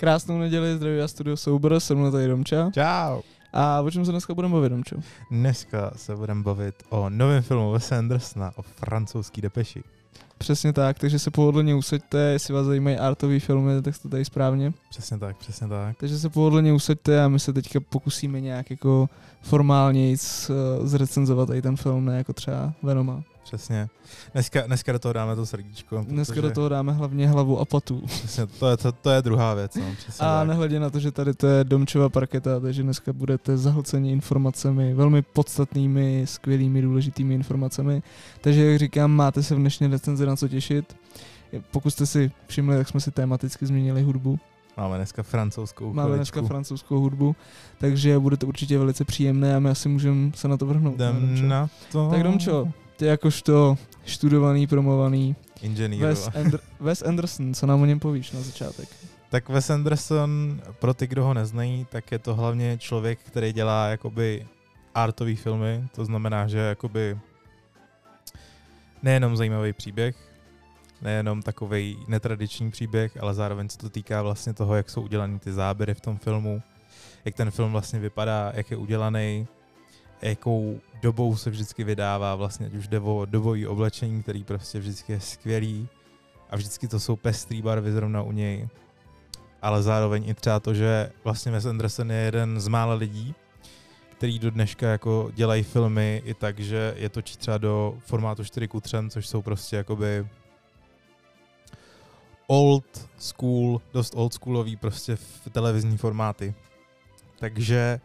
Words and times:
Krásnou 0.00 0.38
neděli, 0.38 0.76
zdraví 0.76 1.00
a 1.00 1.08
studio 1.08 1.36
Soubor, 1.36 1.80
jsem 1.80 1.98
mnou 1.98 2.10
tady 2.10 2.28
Domča. 2.28 2.70
Čau. 2.74 3.20
A 3.52 3.80
o 3.80 3.90
čem 3.90 4.04
se 4.04 4.10
dneska 4.10 4.34
budeme 4.34 4.54
bavit, 4.54 4.68
Domčo? 4.68 4.96
Dneska 5.30 5.90
se 5.96 6.16
budeme 6.16 6.42
bavit 6.42 6.74
o 6.88 7.10
novém 7.10 7.42
filmu 7.42 7.70
Wes 7.70 7.92
Andersona, 7.92 8.52
o 8.56 8.62
francouzský 8.62 9.40
depeši. 9.40 9.82
Přesně 10.38 10.72
tak, 10.72 10.98
takže 10.98 11.18
se 11.18 11.30
pohodlně 11.30 11.74
usaďte, 11.74 12.18
jestli 12.18 12.54
vás 12.54 12.66
zajímají 12.66 12.96
artové 12.96 13.40
filmy, 13.40 13.82
tak 13.82 13.94
jste 13.94 14.08
tady 14.08 14.24
správně. 14.24 14.72
Přesně 14.90 15.18
tak, 15.18 15.36
přesně 15.36 15.68
tak. 15.68 15.96
Takže 15.96 16.18
se 16.18 16.28
pohodlně 16.28 16.72
usaďte 16.72 17.24
a 17.24 17.28
my 17.28 17.38
se 17.40 17.52
teďka 17.52 17.80
pokusíme 17.80 18.40
nějak 18.40 18.70
jako 18.70 19.08
formálně 19.42 20.16
zrecenzovat 20.82 21.50
i 21.50 21.62
ten 21.62 21.76
film, 21.76 22.04
ne 22.04 22.16
jako 22.16 22.32
třeba 22.32 22.72
Venoma. 22.82 23.22
Přesně. 23.48 23.88
Dneska, 24.32 24.60
dneska 24.66 24.92
do 24.92 24.98
toho 24.98 25.12
dáme 25.12 25.36
to 25.36 25.46
srdíčko. 25.46 26.04
Dneska 26.08 26.40
do 26.40 26.50
toho 26.50 26.68
dáme 26.68 26.92
hlavně 26.92 27.28
hlavu 27.28 27.58
a 27.58 27.64
patu. 27.64 28.02
Přesně, 28.06 28.46
to 28.46 28.68
je, 28.70 28.76
to, 28.76 28.92
to 28.92 29.10
je 29.10 29.22
druhá 29.22 29.54
věc. 29.54 29.74
No, 29.74 29.84
přesně 29.96 30.26
a 30.26 30.38
tak. 30.38 30.48
nehledě 30.48 30.80
na 30.80 30.90
to, 30.90 31.00
že 31.00 31.10
tady 31.10 31.34
to 31.34 31.46
je 31.46 31.64
Domčova 31.64 32.08
parketa, 32.08 32.60
takže 32.60 32.82
dneska 32.82 33.12
budete 33.12 33.56
zahlceni 33.56 34.12
informacemi, 34.12 34.94
velmi 34.94 35.22
podstatnými, 35.22 36.22
skvělými, 36.24 36.82
důležitými 36.82 37.34
informacemi. 37.34 38.02
Takže 38.40 38.64
jak 38.70 38.78
říkám, 38.78 39.10
máte 39.10 39.42
se 39.42 39.54
v 39.54 39.58
dnešní 39.58 39.86
recenzi 39.86 40.26
na 40.26 40.36
co 40.36 40.48
těšit. 40.48 40.96
Pokud 41.70 41.90
jste 41.90 42.06
si 42.06 42.30
všimli, 42.46 42.76
tak 42.76 42.88
jsme 42.88 43.00
si 43.00 43.10
tematicky 43.10 43.66
změnili 43.66 44.02
hudbu. 44.02 44.38
Máme 44.76 44.96
dneska 44.96 45.22
francouzskou 45.22 45.92
Máme 45.92 46.16
dneska 46.16 46.42
francouzskou 46.42 47.00
hudbu, 47.00 47.36
takže 47.78 48.18
bude 48.18 48.36
to 48.36 48.46
určitě 48.46 48.78
velice 48.78 49.04
příjemné 49.04 49.56
a 49.56 49.58
my 49.58 49.70
asi 49.70 49.88
můžeme 49.88 50.30
se 50.34 50.48
na 50.48 50.56
to 50.56 50.66
vrhnout. 50.66 50.94
Jdem 50.94 51.48
na 51.48 51.70
to. 51.92 52.10
Tak 52.10 52.22
Domčo, 52.22 52.68
ty 52.98 53.06
jakožto 53.06 53.78
študovaný, 54.04 54.66
promovaný 54.66 55.36
inženýr. 55.62 56.02
Wes, 56.02 56.28
Andr- 56.28 56.60
Wes 56.80 57.02
Anderson, 57.02 57.54
co 57.54 57.66
nám 57.66 57.82
o 57.82 57.86
něm 57.86 58.00
povíš 58.00 58.32
na 58.32 58.40
začátek? 58.40 58.88
Tak 59.30 59.48
Wes 59.48 59.70
Anderson, 59.70 60.60
pro 60.78 60.94
ty, 60.94 61.06
kdo 61.06 61.24
ho 61.24 61.34
neznají, 61.34 61.86
tak 61.90 62.12
je 62.12 62.18
to 62.18 62.34
hlavně 62.34 62.78
člověk, 62.78 63.18
který 63.18 63.52
dělá 63.52 63.88
jakoby 63.88 64.46
artový 64.94 65.36
filmy, 65.36 65.84
to 65.94 66.04
znamená, 66.04 66.48
že 66.48 66.58
jakoby 66.58 67.18
nejenom 69.02 69.36
zajímavý 69.36 69.72
příběh, 69.72 70.16
nejenom 71.02 71.42
takový 71.42 71.98
netradiční 72.08 72.70
příběh, 72.70 73.16
ale 73.20 73.34
zároveň 73.34 73.68
se 73.68 73.78
to 73.78 73.90
týká 73.90 74.22
vlastně 74.22 74.54
toho, 74.54 74.74
jak 74.74 74.90
jsou 74.90 75.02
udělané 75.02 75.38
ty 75.38 75.52
záběry 75.52 75.94
v 75.94 76.00
tom 76.00 76.18
filmu, 76.18 76.62
jak 77.24 77.34
ten 77.34 77.50
film 77.50 77.72
vlastně 77.72 77.98
vypadá, 77.98 78.52
jak 78.54 78.70
je 78.70 78.76
udělaný, 78.76 79.46
jakou 80.22 80.80
dobou 81.02 81.36
se 81.36 81.50
vždycky 81.50 81.84
vydává, 81.84 82.34
vlastně 82.34 82.66
ať 82.66 82.74
už 82.74 82.88
jde 82.88 83.00
o 83.00 83.24
dobový 83.24 83.66
oblečení, 83.66 84.22
který 84.22 84.44
prostě 84.44 84.78
vždycky 84.78 85.12
je 85.12 85.20
skvělý 85.20 85.88
a 86.50 86.56
vždycky 86.56 86.88
to 86.88 87.00
jsou 87.00 87.16
pestrý 87.16 87.62
barvy 87.62 87.92
zrovna 87.92 88.22
u 88.22 88.32
něj. 88.32 88.68
Ale 89.62 89.82
zároveň 89.82 90.28
i 90.28 90.34
třeba 90.34 90.60
to, 90.60 90.74
že 90.74 91.12
vlastně 91.24 91.52
Wes 91.52 91.66
Anderson 91.66 92.10
je 92.10 92.16
jeden 92.16 92.60
z 92.60 92.68
mála 92.68 92.94
lidí, 92.94 93.34
který 94.08 94.38
do 94.38 94.50
dneška 94.50 94.88
jako 94.88 95.30
dělají 95.34 95.62
filmy 95.62 96.22
i 96.24 96.34
tak, 96.34 96.60
že 96.60 96.94
je 96.96 97.08
točí 97.08 97.36
třeba 97.36 97.58
do 97.58 97.94
formátu 97.98 98.44
4 98.44 98.68
k 98.68 98.80
3, 98.80 98.96
což 99.08 99.26
jsou 99.26 99.42
prostě 99.42 99.76
jakoby 99.76 100.26
old 102.46 103.08
school, 103.18 103.80
dost 103.92 104.14
old 104.16 104.34
schoolový 104.34 104.76
prostě 104.76 105.16
v 105.16 105.48
televizní 105.52 105.96
formáty. 105.96 106.54
Takže 107.38 108.00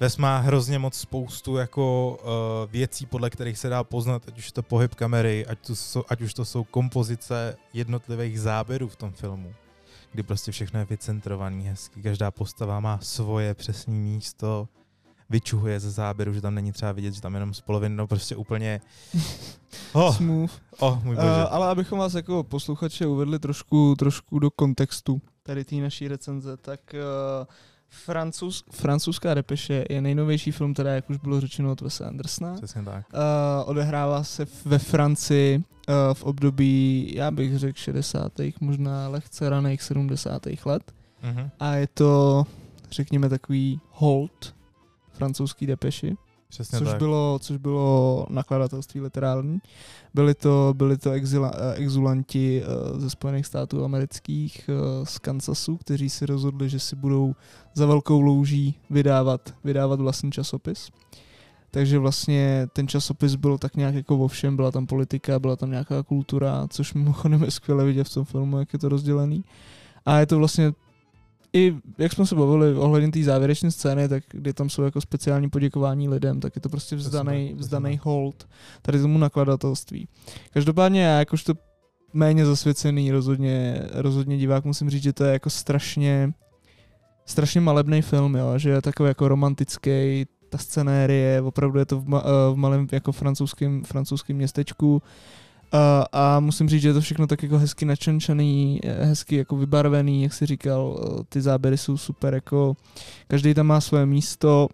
Ves 0.00 0.16
má 0.16 0.38
hrozně 0.38 0.78
moc 0.78 0.94
spoustu 0.94 1.56
jako 1.56 2.16
uh, 2.22 2.72
věcí, 2.72 3.06
podle 3.06 3.30
kterých 3.30 3.58
se 3.58 3.68
dá 3.68 3.84
poznat, 3.84 4.22
ať 4.28 4.38
už 4.38 4.46
je 4.46 4.52
to 4.52 4.62
pohyb 4.62 4.94
kamery, 4.94 5.46
ať, 5.46 5.58
to 5.66 5.76
jsou, 5.76 6.04
ať 6.08 6.20
už 6.20 6.34
to 6.34 6.44
jsou 6.44 6.64
kompozice 6.64 7.56
jednotlivých 7.72 8.40
záběrů 8.40 8.88
v 8.88 8.96
tom 8.96 9.12
filmu, 9.12 9.54
kdy 10.12 10.22
prostě 10.22 10.52
všechno 10.52 10.78
je 10.78 10.86
vycentrovaný 10.86 11.64
hezky, 11.64 12.02
každá 12.02 12.30
postava 12.30 12.80
má 12.80 12.98
svoje 13.02 13.54
přesné 13.54 13.94
místo, 13.94 14.68
vyčuhuje 15.30 15.80
ze 15.80 15.90
záběru, 15.90 16.32
že 16.32 16.40
tam 16.40 16.54
není 16.54 16.72
třeba 16.72 16.92
vidět, 16.92 17.14
že 17.14 17.20
tam 17.20 17.34
jenom 17.34 17.54
z 17.54 17.60
poloviny, 17.60 17.96
no 17.96 18.06
prostě 18.06 18.36
úplně... 18.36 18.80
Oh, 19.92 20.16
Smooth. 20.16 20.52
Oh, 20.78 21.04
můj 21.04 21.16
bože. 21.16 21.28
Uh, 21.28 21.46
ale 21.50 21.68
abychom 21.68 21.98
vás 21.98 22.14
jako 22.14 22.44
posluchače 22.44 23.06
uvedli 23.06 23.38
trošku, 23.38 23.94
trošku 23.98 24.38
do 24.38 24.50
kontextu 24.50 25.20
tady 25.42 25.64
té 25.64 25.76
naší 25.76 26.08
recenze, 26.08 26.56
tak 26.56 26.80
uh, 26.94 27.46
Francouz, 27.90 28.64
francouzská 28.70 29.34
repeše 29.34 29.84
je 29.90 30.00
nejnovější 30.00 30.52
film, 30.52 30.74
teda, 30.74 30.92
jak 30.94 31.10
už 31.10 31.16
bylo 31.16 31.40
řečeno 31.40 31.72
od 31.72 31.80
Wesa 31.80 32.08
Andersona. 32.08 32.54
Přesně 32.54 32.82
tak. 32.82 33.06
Uh, 33.12 33.20
odehrává 33.70 34.24
se 34.24 34.46
ve 34.64 34.78
Francii 34.78 35.56
uh, 35.58 35.64
v 36.14 36.22
období, 36.22 37.12
já 37.14 37.30
bych 37.30 37.58
řekl 37.58 37.78
60. 37.78 38.32
možná 38.60 39.08
lehce 39.08 39.50
raných 39.50 39.82
70. 39.82 40.46
let. 40.64 40.92
Uh-huh. 41.22 41.50
A 41.60 41.74
je 41.74 41.86
to, 41.86 42.46
řekněme, 42.90 43.28
takový 43.28 43.80
hold 43.90 44.54
francouzský 45.12 45.66
depeši. 45.66 46.16
Přesně 46.48 46.78
což 46.78 46.88
tak. 46.88 46.98
bylo, 46.98 47.38
což 47.42 47.56
bylo 47.56 48.26
nakladatelství 48.30 49.00
literární. 49.00 49.58
Byli 50.14 50.34
to, 50.34 50.74
byli 50.76 50.98
to 50.98 51.10
exila, 51.10 51.52
eh, 51.54 51.74
exulanti 51.74 52.62
uh, 52.62 53.00
ze 53.00 53.10
Spojených 53.10 53.46
států 53.46 53.84
amerických 53.84 54.70
uh, 54.98 55.04
z 55.04 55.18
Kansasu, 55.18 55.76
kteří 55.76 56.10
si 56.10 56.26
rozhodli, 56.26 56.68
že 56.68 56.78
si 56.78 56.96
budou 56.96 57.34
za 57.74 57.86
velkou 57.86 58.20
louží 58.20 58.74
vydávat, 58.90 59.54
vydávat 59.64 60.00
vlastní 60.00 60.32
časopis. 60.32 60.90
Takže 61.70 61.98
vlastně 61.98 62.68
ten 62.72 62.88
časopis 62.88 63.34
byl 63.34 63.58
tak 63.58 63.76
nějak 63.76 63.94
jako 63.94 64.16
vo 64.16 64.28
všem, 64.28 64.56
byla 64.56 64.70
tam 64.70 64.86
politika, 64.86 65.38
byla 65.38 65.56
tam 65.56 65.70
nějaká 65.70 66.02
kultura, 66.02 66.66
což 66.70 66.94
mimochodem 66.94 67.42
je 67.42 67.50
skvěle 67.50 67.84
vidět 67.84 68.04
v 68.04 68.14
tom 68.14 68.24
filmu, 68.24 68.58
jak 68.58 68.72
je 68.72 68.78
to 68.78 68.88
rozdělený. 68.88 69.44
A 70.06 70.18
je 70.18 70.26
to 70.26 70.38
vlastně 70.38 70.72
i 71.52 71.76
jak 71.98 72.12
jsme 72.12 72.26
se 72.26 72.34
bavili 72.34 72.74
ohledně 72.74 73.10
té 73.10 73.22
závěrečné 73.22 73.70
scény, 73.70 74.08
tak 74.08 74.22
kdy 74.28 74.52
tam 74.52 74.70
jsou 74.70 74.82
jako 74.82 75.00
speciální 75.00 75.50
poděkování 75.50 76.08
lidem, 76.08 76.40
tak 76.40 76.56
je 76.56 76.60
to 76.60 76.68
prostě 76.68 76.96
vzdaný, 76.96 77.54
vzdaný 77.56 78.00
hold 78.02 78.48
tady 78.82 79.00
tomu 79.00 79.18
nakladatelství. 79.18 80.08
Každopádně 80.50 81.02
já 81.02 81.18
jakožto 81.18 81.54
méně 82.12 82.46
zasvěcený 82.46 83.10
rozhodně, 83.10 83.82
rozhodně 83.92 84.38
divák 84.38 84.64
musím 84.64 84.90
říct, 84.90 85.02
že 85.02 85.12
to 85.12 85.24
je 85.24 85.32
jako 85.32 85.50
strašně 85.50 86.32
strašně 87.28 87.60
malebný 87.60 88.02
film, 88.02 88.34
jo, 88.34 88.58
že 88.58 88.70
je 88.70 88.82
takový 88.82 89.08
jako 89.08 89.28
romantický, 89.28 90.26
ta 90.48 90.58
scenérie, 90.58 91.42
opravdu 91.42 91.78
je 91.78 91.84
to 91.84 92.00
v, 92.00 92.08
ma, 92.08 92.22
v 92.52 92.56
malém 92.56 92.86
jako 92.92 93.12
francouzském, 93.12 93.84
francouzském 93.84 94.36
městečku, 94.36 95.02
a, 95.72 96.06
a 96.12 96.40
musím 96.40 96.68
říct, 96.68 96.82
že 96.82 96.88
je 96.88 96.94
to 96.94 97.00
všechno 97.00 97.26
tak 97.26 97.42
jako 97.42 97.58
hezky 97.58 97.84
načančaný, 97.84 98.80
hezky 98.84 99.36
jako 99.36 99.56
vybarvený, 99.56 100.22
jak 100.22 100.32
si 100.32 100.46
říkal, 100.46 101.04
ty 101.28 101.40
záběry 101.40 101.78
jsou 101.78 101.96
super, 101.96 102.34
jako 102.34 102.76
každý 103.28 103.54
tam 103.54 103.66
má 103.66 103.80
své 103.80 104.06
místo 104.06 104.68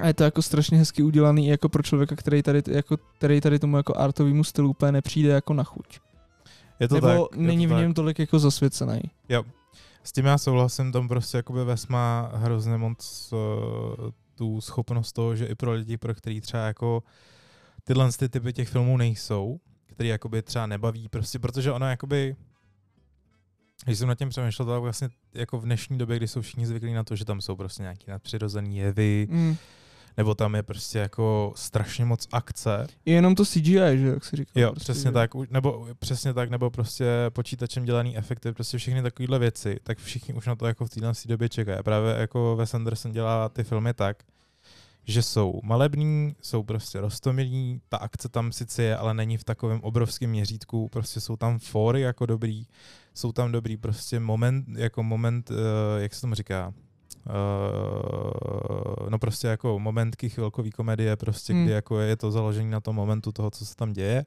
a 0.00 0.06
je 0.06 0.14
to 0.14 0.24
jako 0.24 0.42
strašně 0.42 0.78
hezky 0.78 1.02
udělaný 1.02 1.46
i 1.46 1.50
jako 1.50 1.68
pro 1.68 1.82
člověka, 1.82 2.16
který 2.16 2.42
tady, 2.42 2.62
jako, 2.68 2.96
který 3.18 3.40
tady 3.40 3.58
tomu 3.58 3.76
jako 3.76 3.96
artovému 3.96 4.44
stylu 4.44 4.70
úplně 4.70 4.92
nepřijde 4.92 5.28
jako 5.28 5.54
na 5.54 5.64
chuť. 5.64 5.98
Je 6.80 6.88
to 6.88 6.94
Nebo 6.94 7.28
tak, 7.28 7.38
není 7.38 7.68
to 7.68 7.74
v 7.74 7.78
něm 7.78 7.90
tak. 7.90 7.96
tolik 7.96 8.18
jako 8.18 8.38
zasvěcený. 8.38 9.00
Jo, 9.28 9.44
s 10.02 10.12
tím 10.12 10.26
já 10.26 10.38
souhlasím, 10.38 10.92
tam 10.92 11.08
prostě 11.08 11.36
jakoby 11.36 11.64
Ves 11.64 11.86
má 11.86 12.30
hrozně 12.34 12.76
moc 12.76 13.32
uh, 13.32 14.10
tu 14.34 14.60
schopnost 14.60 15.12
toho, 15.12 15.36
že 15.36 15.46
i 15.46 15.54
pro 15.54 15.72
lidi, 15.72 15.96
pro 15.96 16.14
který 16.14 16.40
třeba 16.40 16.66
jako 16.66 17.02
tyhle 17.84 18.12
ty 18.18 18.28
typy 18.28 18.52
těch 18.52 18.68
filmů 18.68 18.96
nejsou, 18.96 19.60
který 19.98 20.08
jakoby 20.08 20.42
třeba 20.42 20.66
nebaví, 20.66 21.08
prostě 21.08 21.38
protože 21.38 21.72
ono 21.72 21.90
jakoby 21.90 22.36
když 23.84 23.98
jsem 23.98 24.08
nad 24.08 24.18
tím 24.18 24.28
přemýšlel, 24.28 24.68
tak 24.68 24.82
vlastně 24.82 25.08
jako 25.34 25.58
v 25.58 25.64
dnešní 25.64 25.98
době, 25.98 26.16
kdy 26.16 26.28
jsou 26.28 26.40
všichni 26.40 26.66
zvyklí 26.66 26.92
na 26.92 27.04
to, 27.04 27.16
že 27.16 27.24
tam 27.24 27.40
jsou 27.40 27.56
prostě 27.56 27.82
nějaký 27.82 28.10
nadpřirozený 28.10 28.78
jevy, 28.78 29.28
mm. 29.30 29.56
nebo 30.16 30.34
tam 30.34 30.54
je 30.54 30.62
prostě 30.62 30.98
jako 30.98 31.52
strašně 31.56 32.04
moc 32.04 32.28
akce. 32.32 32.86
Je 33.04 33.14
jenom 33.14 33.34
to 33.34 33.44
CGI, 33.44 33.72
že 33.72 34.08
jak 34.08 34.24
si 34.24 34.36
říkal. 34.36 34.62
Jo, 34.62 34.70
prostě, 34.70 34.84
přesně 34.84 35.08
že? 35.08 35.12
tak, 35.12 35.30
nebo 35.50 35.86
přesně 35.98 36.34
tak, 36.34 36.50
nebo 36.50 36.70
prostě 36.70 37.06
počítačem 37.30 37.84
dělaný 37.84 38.16
efekty, 38.16 38.52
prostě 38.52 38.78
všechny 38.78 39.02
takovéhle 39.02 39.38
věci, 39.38 39.76
tak 39.82 39.98
všichni 39.98 40.34
už 40.34 40.46
na 40.46 40.56
to 40.56 40.66
jako 40.66 40.86
v 40.86 40.90
téhle 40.90 41.12
době 41.26 41.48
čekají. 41.48 41.78
A 41.78 41.82
právě 41.82 42.14
jako 42.14 42.56
Wes 42.56 42.74
Anderson 42.74 43.12
dělá 43.12 43.48
ty 43.48 43.64
filmy 43.64 43.94
tak, 43.94 44.22
že 45.08 45.22
jsou 45.22 45.60
malební, 45.62 46.36
jsou 46.42 46.62
prostě 46.62 47.00
rostomilní, 47.00 47.80
ta 47.88 47.96
akce 47.96 48.28
tam 48.28 48.52
sice 48.52 48.82
je, 48.82 48.96
ale 48.96 49.14
není 49.14 49.36
v 49.36 49.44
takovém 49.44 49.80
obrovském 49.80 50.30
měřítku, 50.30 50.88
prostě 50.88 51.20
jsou 51.20 51.36
tam 51.36 51.58
fóry 51.58 52.00
jako 52.00 52.26
dobrý, 52.26 52.66
jsou 53.14 53.32
tam 53.32 53.52
dobrý 53.52 53.76
prostě 53.76 54.20
moment, 54.20 54.66
jako 54.76 55.02
moment, 55.02 55.50
uh, 55.50 55.56
jak 55.98 56.14
se 56.14 56.20
tomu 56.20 56.34
říká, 56.34 56.74
Uh, 57.26 59.08
no 59.08 59.18
prostě 59.18 59.46
jako 59.46 59.78
momentky 59.78 60.28
chvilkový 60.28 60.70
komedie, 60.70 61.16
prostě, 61.16 61.52
hmm. 61.52 61.64
kdy 61.64 61.72
jako 61.72 62.00
je 62.00 62.16
to 62.16 62.30
založené 62.30 62.70
na 62.70 62.80
tom 62.80 62.96
momentu 62.96 63.32
toho, 63.32 63.50
co 63.50 63.66
se 63.66 63.76
tam 63.76 63.92
děje. 63.92 64.24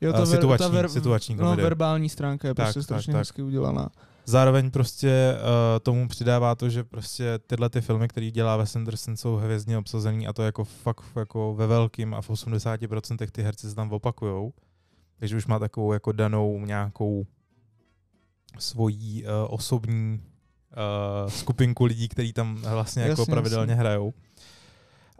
Jo, 0.00 0.12
ta, 0.12 0.18
ver, 0.18 0.26
situační, 0.26 0.66
ta 0.66 0.68
ver, 0.68 0.88
situační 0.88 1.34
no, 1.34 1.44
komedie. 1.44 1.62
No, 1.62 1.66
verbální 1.66 2.08
stránka 2.08 2.48
je 2.48 2.54
tak, 2.54 2.66
prostě 2.66 2.82
strašně 2.82 3.12
tak, 3.12 3.18
hezky 3.18 3.42
udělaná. 3.42 3.88
Zároveň 4.24 4.70
prostě 4.70 5.36
uh, 5.36 5.80
tomu 5.82 6.08
přidává 6.08 6.54
to, 6.54 6.68
že 6.68 6.84
prostě 6.84 7.38
tyhle 7.46 7.70
ty 7.70 7.80
filmy, 7.80 8.08
které 8.08 8.30
dělá 8.30 8.56
Wes 8.56 8.76
Anderson, 8.76 9.16
jsou 9.16 9.36
hvězdně 9.36 9.78
obsazený 9.78 10.26
a 10.26 10.32
to 10.32 10.42
jako 10.42 10.64
fakt 10.64 11.04
jako 11.16 11.54
ve 11.54 11.66
velkým 11.66 12.14
a 12.14 12.22
v 12.22 12.30
80% 12.30 13.30
ty 13.32 13.42
herci 13.42 13.68
se 13.68 13.74
tam 13.74 13.92
opakujou. 13.92 14.52
Takže 15.18 15.36
už 15.36 15.46
má 15.46 15.58
takovou 15.58 15.92
jako 15.92 16.12
danou 16.12 16.66
nějakou 16.66 17.26
svojí 18.58 19.24
uh, 19.24 19.30
osobní 19.54 20.20
uh, 20.20 21.30
skupinku 21.30 21.84
lidí, 21.84 22.08
kteří 22.08 22.32
tam 22.32 22.56
vlastně 22.56 23.02
jako 23.02 23.20
Jasně, 23.20 23.32
pravidelně 23.32 23.72
jasně. 23.72 23.80
hrajou. 23.80 24.12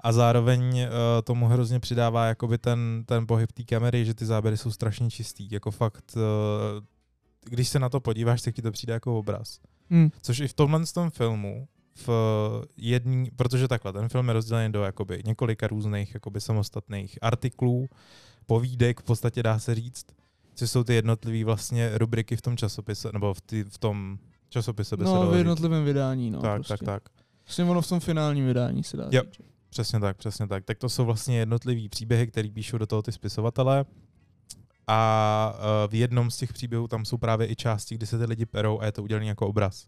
A 0.00 0.12
zároveň 0.12 0.60
uh, 0.80 0.88
tomu 1.24 1.46
hrozně 1.46 1.80
přidává 1.80 2.26
jakoby 2.26 2.58
ten, 2.58 3.02
ten 3.06 3.26
pohyb 3.26 3.52
té 3.52 3.62
kamery, 3.64 4.04
že 4.04 4.14
ty 4.14 4.26
záběry 4.26 4.56
jsou 4.56 4.70
strašně 4.70 5.10
čistý. 5.10 5.48
Jako 5.50 5.70
fakt, 5.70 6.12
uh, 6.16 6.22
když 7.44 7.68
se 7.68 7.78
na 7.78 7.88
to 7.88 8.00
podíváš, 8.00 8.42
tak 8.42 8.54
ti 8.54 8.62
to 8.62 8.72
přijde 8.72 8.92
jako 8.92 9.18
obraz. 9.18 9.60
Hm. 9.90 10.08
Což 10.22 10.40
i 10.40 10.48
v 10.48 10.54
tomhle 10.54 10.80
tom 10.94 11.10
filmu, 11.10 11.68
v 12.06 12.08
jedný, 12.76 13.30
protože 13.36 13.68
takhle, 13.68 13.92
ten 13.92 14.08
film 14.08 14.28
je 14.28 14.32
rozdělený 14.34 14.72
do 14.72 14.82
jakoby 14.82 15.22
několika 15.26 15.66
různých 15.66 16.14
jakoby 16.14 16.40
samostatných 16.40 17.18
artiklů, 17.22 17.86
povídek, 18.46 19.00
v 19.00 19.04
podstatě 19.04 19.42
dá 19.42 19.58
se 19.58 19.74
říct, 19.74 20.06
co 20.54 20.68
jsou 20.68 20.84
ty 20.84 20.94
jednotlivé 20.94 21.44
vlastně 21.44 21.98
rubriky 21.98 22.36
v 22.36 22.42
tom 22.42 22.56
časopise, 22.56 23.10
nebo 23.12 23.34
v, 23.34 23.40
ty, 23.40 23.64
v 23.64 23.78
tom 23.78 24.18
časopise 24.48 24.96
by 24.96 25.04
se 25.04 25.08
No, 25.10 25.14
dalo 25.14 25.26
v 25.26 25.32
říct. 25.32 25.38
jednotlivém 25.38 25.84
vydání, 25.84 26.30
no. 26.30 26.40
tak, 26.40 26.54
prostě. 26.54 26.84
tak, 26.84 27.02
tak. 27.02 27.02
Vlastně 27.46 27.64
ono 27.64 27.82
v 27.82 27.88
tom 27.88 28.00
finálním 28.00 28.46
vydání 28.46 28.84
se 28.84 28.96
dá 28.96 29.08
Jo. 29.10 29.22
říct. 29.24 29.46
Přesně 29.70 30.00
tak, 30.00 30.16
přesně 30.16 30.46
tak. 30.46 30.64
Tak 30.64 30.78
to 30.78 30.88
jsou 30.88 31.04
vlastně 31.04 31.38
jednotlivý 31.38 31.88
příběhy, 31.88 32.26
které 32.26 32.48
píšou 32.50 32.78
do 32.78 32.86
toho 32.86 33.02
ty 33.02 33.12
spisovatelé. 33.12 33.84
A 34.86 35.54
eh, 35.54 35.88
v 35.88 35.94
jednom 35.94 36.30
z 36.30 36.36
těch 36.36 36.52
příběhů 36.52 36.88
tam 36.88 37.04
jsou 37.04 37.16
právě 37.16 37.50
i 37.50 37.56
části, 37.56 37.94
kdy 37.94 38.06
se 38.06 38.18
ty 38.18 38.24
lidi 38.24 38.46
perou 38.46 38.80
a 38.80 38.84
je 38.86 38.92
to 38.92 39.02
udělané 39.02 39.26
jako 39.26 39.46
obraz. 39.48 39.86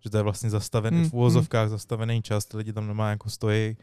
Že 0.00 0.10
to 0.10 0.16
je 0.16 0.22
vlastně 0.22 0.50
zastavený, 0.50 0.96
Hmm, 0.96 1.10
v 1.10 1.12
úvozovkách 1.14 1.68
zastavený 1.68 2.22
čas, 2.22 2.44
ty 2.44 2.56
lidi 2.56 2.72
tam 2.72 2.86
normálně 2.86 3.10
jako 3.10 3.30
stojí. 3.30 3.76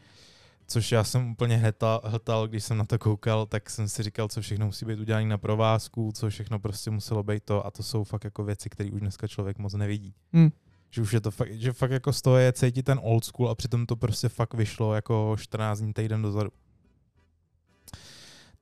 Což 0.66 0.92
já 0.92 1.04
jsem 1.04 1.30
úplně 1.30 1.56
hltal, 1.56 2.00
hltal, 2.04 2.48
když 2.48 2.64
jsem 2.64 2.76
na 2.76 2.84
to 2.84 2.98
koukal, 2.98 3.46
tak 3.46 3.70
jsem 3.70 3.88
si 3.88 4.02
říkal, 4.02 4.28
co 4.28 4.40
všechno 4.40 4.66
musí 4.66 4.84
být 4.84 5.00
udělané 5.00 5.26
na 5.26 5.38
provázku, 5.38 6.12
co 6.14 6.30
všechno 6.30 6.58
prostě 6.58 6.90
muselo 6.90 7.22
být 7.22 7.42
to 7.44 7.66
a 7.66 7.70
to 7.70 7.82
jsou 7.82 8.04
fakt 8.04 8.24
jako 8.24 8.44
věci, 8.44 8.70
které 8.70 8.90
už 8.90 9.00
dneska 9.00 9.28
člověk 9.28 9.58
moc 9.58 9.74
nevidí. 9.74 10.14
Hm. 10.36 10.50
Že 10.94 11.02
už 11.02 11.12
je 11.12 11.20
to 11.20 11.30
fakt, 11.30 11.52
že 11.52 11.72
fakt 11.72 11.90
jako 11.90 12.12
z 12.12 12.22
toho 12.22 12.36
je 12.36 12.52
cítit 12.52 12.82
ten 12.82 13.00
old 13.02 13.24
school 13.24 13.48
a 13.48 13.54
přitom 13.54 13.86
to 13.86 13.96
prostě 13.96 14.28
fakt 14.28 14.54
vyšlo 14.54 14.94
jako 14.94 15.36
14 15.38 15.78
dní 15.78 15.92
týden 15.92 16.22
dozadu. 16.22 16.50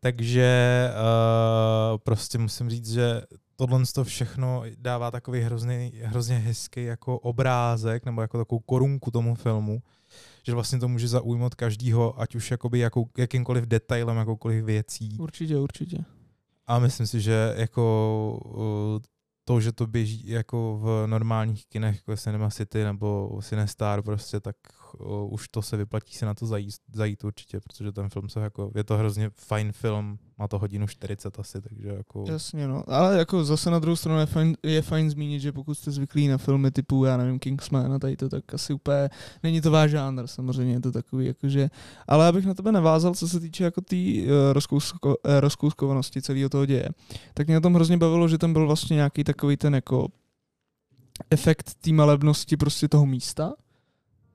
Takže 0.00 0.90
uh, 0.90 1.98
prostě 1.98 2.38
musím 2.38 2.70
říct, 2.70 2.90
že 2.92 3.22
tohle 3.56 3.82
to 3.94 4.04
všechno 4.04 4.62
dává 4.78 5.10
takový 5.10 5.40
hrozný, 5.40 5.92
hrozně 6.02 6.38
hezký 6.38 6.84
jako 6.84 7.18
obrázek 7.18 8.04
nebo 8.04 8.22
jako 8.22 8.38
takovou 8.38 8.58
korunku 8.58 9.10
tomu 9.10 9.34
filmu, 9.34 9.82
že 10.42 10.54
vlastně 10.54 10.78
to 10.78 10.88
může 10.88 11.08
zaujmout 11.08 11.54
každýho, 11.54 12.20
ať 12.20 12.34
už 12.34 12.50
jakoby 12.50 12.78
jakou, 12.78 13.08
jakýmkoliv 13.18 13.66
detailem, 13.66 14.16
jakoukoliv 14.16 14.64
věcí. 14.64 15.16
Určitě, 15.20 15.56
určitě. 15.56 16.04
A 16.66 16.78
myslím 16.78 17.06
si, 17.06 17.20
že 17.20 17.54
jako 17.56 18.40
uh, 18.44 19.02
to, 19.50 19.61
že 19.61 19.73
to 19.73 19.87
běží 19.87 20.29
jako 20.29 20.79
v 20.82 21.06
normálních 21.06 21.67
kinech, 21.67 21.97
jako 21.97 22.17
Cinema 22.17 22.50
City 22.50 22.85
nebo 22.85 23.41
Cinestar 23.43 24.02
prostě, 24.02 24.41
tak 24.41 24.56
uh, 24.94 25.32
už 25.32 25.48
to 25.48 25.62
se 25.62 25.76
vyplatí 25.76 26.14
si 26.14 26.25
na 26.25 26.34
to 26.34 26.46
zajít, 26.46 26.75
zajít 26.92 27.25
určitě, 27.25 27.60
protože 27.60 27.92
ten 27.92 28.08
film 28.08 28.28
se 28.28 28.40
jako, 28.40 28.72
je 28.75 28.84
to 28.84 28.96
hrozně 28.96 29.31
fajn 29.34 29.72
film, 29.72 30.19
má 30.38 30.48
to 30.48 30.58
hodinu 30.58 30.87
40 30.87 31.38
asi, 31.38 31.60
takže 31.60 31.88
jako... 31.88 32.25
Jasně, 32.28 32.69
no. 32.69 32.84
Ale 32.87 33.19
jako 33.19 33.44
zase 33.44 33.70
na 33.70 33.78
druhou 33.78 33.96
stranu 33.96 34.20
je 34.20 34.26
fajn, 34.26 34.56
je 34.62 34.82
fajn 34.82 35.10
zmínit, 35.10 35.40
že 35.40 35.52
pokud 35.52 35.75
jste 35.75 35.90
zvyklí 35.90 36.28
na 36.28 36.38
filmy 36.38 36.70
typu, 36.70 37.04
já 37.04 37.16
nevím, 37.16 37.38
Kingsman 37.38 37.92
a 37.92 37.98
tady 37.98 38.16
to, 38.16 38.28
tak 38.28 38.54
asi 38.54 38.72
úplně 38.72 39.10
není 39.42 39.60
to 39.60 39.70
váš 39.70 39.90
žánr, 39.90 40.26
samozřejmě 40.26 40.75
je 40.75 40.81
to 40.81 40.92
takový, 40.92 41.26
jakože, 41.26 41.70
ale 42.08 42.26
abych 42.26 42.46
na 42.46 42.54
tebe 42.54 42.72
navázal, 42.72 43.14
co 43.14 43.28
se 43.28 43.40
týče 43.40 43.64
jako 43.64 43.81
té 43.81 43.96
uh, 43.96 44.31
rozkousko, 44.52 45.08
uh, 45.08 45.14
rozkouskovanosti 45.40 46.22
celého 46.22 46.48
toho 46.48 46.66
děje, 46.66 46.88
tak 47.34 47.46
mě 47.46 47.54
na 47.54 47.60
tom 47.60 47.75
hrozně 47.75 47.96
bavilo, 47.96 48.28
že 48.28 48.38
tam 48.38 48.52
byl 48.52 48.66
vlastně 48.66 48.94
nějaký 48.94 49.25
takový 49.25 49.56
ten 49.56 49.75
jako 49.75 50.08
efekt 51.31 51.75
té 51.75 51.92
malebnosti 51.92 52.56
prostě 52.56 52.88
toho 52.88 53.06
místa, 53.06 53.52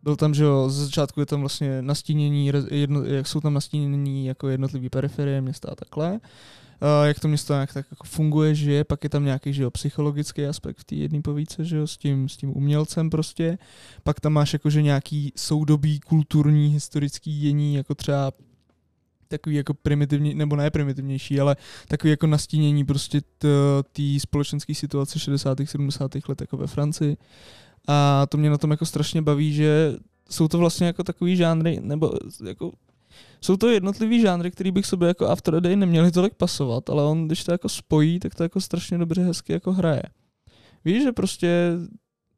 byl 0.05 0.15
tam, 0.15 0.33
že 0.33 0.43
jo, 0.43 0.69
ze 0.69 0.85
začátku 0.85 1.19
je 1.19 1.25
tam 1.25 1.39
vlastně 1.39 1.81
nastínění, 1.81 2.51
jedno, 2.71 3.03
jak 3.03 3.27
jsou 3.27 3.39
tam 3.41 3.53
nastínění 3.53 4.25
jako 4.25 4.47
jednotlivý 4.47 4.89
periferie 4.89 5.41
města 5.41 5.69
a 5.71 5.75
takhle. 5.75 6.11
Uh, 6.11 7.07
jak 7.07 7.19
to 7.19 7.27
město 7.27 7.53
nějak 7.53 7.73
tak 7.73 7.85
jako 7.91 8.03
funguje, 8.07 8.55
že 8.55 8.83
pak 8.83 9.03
je 9.03 9.09
tam 9.09 9.25
nějaký, 9.25 9.53
že 9.53 9.63
jo, 9.63 9.71
psychologický 9.71 10.45
aspekt 10.45 10.79
v 10.79 10.83
té 10.83 10.95
jedné 10.95 11.21
povídce, 11.21 11.65
že 11.65 11.77
jo, 11.77 11.87
s 11.87 11.97
tím, 11.97 12.29
s 12.29 12.37
tím 12.37 12.57
umělcem 12.57 13.09
prostě. 13.09 13.57
Pak 14.03 14.19
tam 14.19 14.33
máš 14.33 14.53
jakože 14.53 14.81
nějaký 14.81 15.33
soudobý 15.35 15.99
kulturní, 15.99 16.67
historický 16.67 17.39
dění, 17.39 17.75
jako 17.75 17.95
třeba 17.95 18.31
takový 19.27 19.55
jako 19.55 19.73
primitivní, 19.73 20.35
nebo 20.35 20.55
ne 20.55 20.69
primitivnější, 20.69 21.39
ale 21.39 21.55
takový 21.87 22.11
jako 22.11 22.27
nastínění 22.27 22.85
prostě 22.85 23.21
té 23.91 24.19
společenské 24.19 24.75
situace 24.75 25.19
60. 25.19 25.57
70. 25.65 26.11
let 26.29 26.41
jako 26.41 26.57
ve 26.57 26.67
Francii. 26.67 27.17
A 27.87 28.25
to 28.29 28.37
mě 28.37 28.49
na 28.49 28.57
tom 28.57 28.71
jako 28.71 28.85
strašně 28.85 29.21
baví, 29.21 29.53
že 29.53 29.95
jsou 30.29 30.47
to 30.47 30.57
vlastně 30.57 30.87
jako 30.87 31.03
takový 31.03 31.35
žánry, 31.35 31.79
nebo 31.81 32.11
jako 32.45 32.71
jsou 33.41 33.57
to 33.57 33.69
jednotlivý 33.69 34.21
žánry, 34.21 34.51
který 34.51 34.71
bych 34.71 34.85
sobě 34.85 35.07
jako 35.07 35.27
After 35.27 35.55
a 35.55 35.59
Day 35.59 35.75
neměli 35.75 36.11
tolik 36.11 36.33
pasovat, 36.33 36.89
ale 36.89 37.03
on, 37.03 37.27
když 37.27 37.43
to 37.43 37.51
jako 37.51 37.69
spojí, 37.69 38.19
tak 38.19 38.35
to 38.35 38.43
jako 38.43 38.61
strašně 38.61 38.97
dobře 38.97 39.23
hezky 39.23 39.53
jako 39.53 39.73
hraje. 39.73 40.03
Víš, 40.85 41.03
že 41.03 41.11
prostě, 41.11 41.71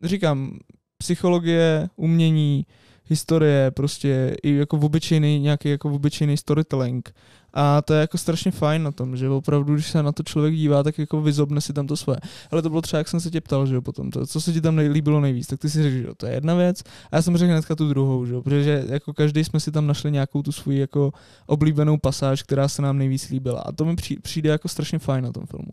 říkám, 0.03 0.59
psychologie, 0.97 1.89
umění, 1.95 2.65
historie, 3.05 3.71
prostě 3.71 4.35
i 4.43 4.55
jako 4.55 4.77
v 4.77 4.85
obyčejný, 4.85 5.39
nějaký 5.39 5.69
jako 5.69 5.89
v 5.89 5.93
obyčejný 5.93 6.37
storytelling. 6.37 7.13
A 7.59 7.81
to 7.81 7.93
je 7.93 7.99
jako 7.99 8.17
strašně 8.17 8.51
fajn 8.51 8.83
na 8.83 8.91
tom, 8.91 9.17
že 9.17 9.29
opravdu, 9.29 9.73
když 9.73 9.91
se 9.91 10.03
na 10.03 10.11
to 10.11 10.23
člověk 10.23 10.55
dívá, 10.55 10.83
tak 10.83 10.99
jako 10.99 11.21
vyzobne 11.21 11.61
si 11.61 11.73
tam 11.73 11.87
to 11.87 11.97
své. 11.97 12.15
Ale 12.51 12.61
to 12.61 12.69
bylo 12.69 12.81
třeba, 12.81 12.97
jak 12.97 13.07
jsem 13.07 13.19
se 13.19 13.31
tě 13.31 13.41
ptal, 13.41 13.65
že 13.67 13.75
jo, 13.75 13.81
potom, 13.81 14.11
to, 14.11 14.27
co 14.27 14.41
se 14.41 14.53
ti 14.53 14.61
tam 14.61 14.75
nejlíbilo 14.75 15.21
nejvíc, 15.21 15.47
tak 15.47 15.59
ty 15.59 15.69
si 15.69 15.83
řekl, 15.83 15.95
že 15.95 16.03
jo, 16.03 16.15
to 16.17 16.25
je 16.25 16.33
jedna 16.33 16.55
věc. 16.55 16.83
A 17.11 17.15
já 17.15 17.21
jsem 17.21 17.37
řekl 17.37 17.51
hnedka 17.51 17.75
tu 17.75 17.89
druhou, 17.89 18.25
že 18.25 18.33
jo, 18.33 18.41
protože 18.41 18.85
jako 18.89 19.13
každý 19.13 19.43
jsme 19.43 19.59
si 19.59 19.71
tam 19.71 19.87
našli 19.87 20.11
nějakou 20.11 20.41
tu 20.41 20.51
svoji 20.51 20.79
jako 20.79 21.13
oblíbenou 21.45 21.97
pasáž, 21.97 22.43
která 22.43 22.67
se 22.67 22.81
nám 22.81 22.97
nejvíc 22.97 23.29
líbila. 23.29 23.61
A 23.61 23.71
to 23.71 23.85
mi 23.85 23.95
při- 23.95 24.19
přijde 24.19 24.49
jako 24.49 24.67
strašně 24.67 24.99
fajn 24.99 25.23
na 25.23 25.31
tom 25.31 25.45
filmu. 25.45 25.71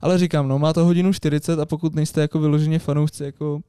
Ale 0.00 0.18
říkám, 0.18 0.48
no, 0.48 0.58
má 0.58 0.72
to 0.72 0.84
hodinu 0.84 1.12
40 1.12 1.58
a 1.60 1.66
pokud 1.66 1.94
nejste 1.94 2.20
jako 2.20 2.38
vyloženě 2.38 2.78
fanoušci 2.78 3.24
jako 3.24 3.60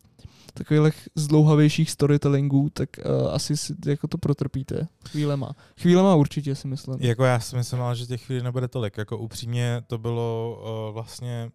takových 0.54 1.10
zdlouhavějších 1.16 1.92
storytellingů, 1.92 2.70
tak 2.74 2.90
uh, 2.98 3.34
asi 3.34 3.58
si 3.58 3.76
jako 3.86 4.08
to 4.08 4.18
protrpíte 4.18 4.88
chvílema. 5.10 5.56
Chvílema 5.82 6.16
určitě 6.16 6.56
si 6.56 6.68
myslím. 6.68 6.96
Jako 7.00 7.24
já 7.24 7.40
si 7.40 7.56
myslím, 7.56 7.80
že 7.94 8.06
těch 8.06 8.22
chvílí 8.22 8.44
nebude 8.44 8.68
tolik. 8.68 8.98
Jako 8.98 9.18
upřímně 9.18 9.82
to 9.88 9.98
bylo 9.98 10.60
uh, 10.62 10.94
vlastně... 10.94 11.52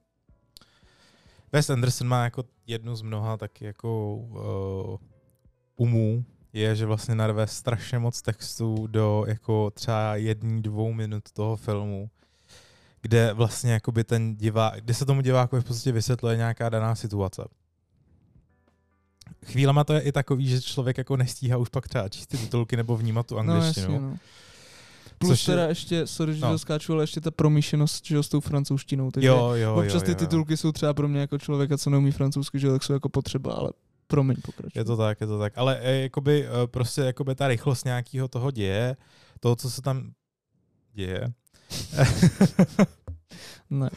Wes 1.52 1.70
Anderson 1.70 2.08
má 2.08 2.24
jako 2.24 2.44
jednu 2.66 2.96
z 2.96 3.02
mnoha 3.02 3.36
taky 3.36 3.64
jako 3.64 4.16
uh, 4.16 4.96
umů, 5.76 6.24
je, 6.52 6.76
že 6.76 6.86
vlastně 6.86 7.14
narve 7.14 7.46
strašně 7.46 7.98
moc 7.98 8.22
textů 8.22 8.86
do 8.86 9.24
jako 9.28 9.70
třeba 9.70 10.16
jedný, 10.16 10.62
dvou 10.62 10.92
minut 10.92 11.32
toho 11.32 11.56
filmu, 11.56 12.10
kde 13.02 13.32
vlastně 13.32 13.72
jakoby 13.72 14.04
ten 14.04 14.36
divák, 14.36 14.74
kde 14.80 14.94
se 14.94 15.06
tomu 15.06 15.20
divákovi 15.20 15.62
v 15.62 15.64
podstatě 15.64 15.92
vysvětluje 15.92 16.36
nějaká 16.36 16.68
daná 16.68 16.94
situace. 16.94 17.44
Chvílema 19.46 19.84
to 19.84 19.92
je 19.92 20.00
i 20.00 20.12
takový, 20.12 20.48
že 20.48 20.62
člověk 20.62 20.98
jako 20.98 21.16
nestíhá 21.16 21.56
už 21.56 21.68
pak 21.68 21.88
třeba 21.88 22.08
číst 22.08 22.26
ty 22.26 22.38
titulky 22.38 22.76
nebo 22.76 22.96
vnímat 22.96 23.26
tu 23.26 23.34
no, 23.34 23.40
angličtinu. 23.40 23.92
jasně, 23.92 24.00
no. 24.08 24.16
Plus 25.18 25.30
Což 25.32 25.48
je- 25.48 25.54
teda 25.54 25.66
ještě, 25.66 26.06
sorry, 26.06 26.34
že 26.34 26.40
no. 26.40 26.50
to 26.50 26.58
skáču, 26.58 26.92
ale 26.92 27.02
ještě 27.02 27.20
ta 27.20 27.30
promíšenost, 27.30 28.06
že 28.06 28.16
jo, 28.16 28.22
s 28.22 28.28
tou 28.28 28.40
francouzštinou. 28.40 29.10
Takže 29.10 29.28
Jo, 29.28 29.50
jo, 29.54 29.74
občas 29.76 30.02
ty 30.02 30.10
jo, 30.10 30.16
jo. 30.20 30.26
titulky 30.26 30.56
jsou 30.56 30.72
třeba 30.72 30.94
pro 30.94 31.08
mě 31.08 31.20
jako 31.20 31.38
člověka, 31.38 31.78
co 31.78 31.90
neumí 31.90 32.12
francouzsky, 32.12 32.58
že 32.58 32.70
tak 32.70 32.82
jsou 32.82 32.92
jako 32.92 33.08
potřeba, 33.08 33.54
ale 33.54 33.70
promiň, 34.06 34.36
pokračuj. 34.44 34.80
Je 34.80 34.84
to 34.84 34.96
tak, 34.96 35.20
je 35.20 35.26
to 35.26 35.38
tak. 35.38 35.58
Ale 35.58 35.78
e, 35.82 36.00
jakoby, 36.02 36.46
e, 36.46 36.66
prostě 36.66 37.00
jakoby 37.00 37.34
ta 37.34 37.48
rychlost 37.48 37.84
nějakého 37.84 38.28
toho 38.28 38.50
děje, 38.50 38.96
toho, 39.40 39.56
co 39.56 39.70
se 39.70 39.82
tam 39.82 40.12
děje, 40.92 41.32
Ne. 43.70 43.90